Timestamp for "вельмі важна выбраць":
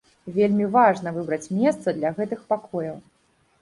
0.37-1.51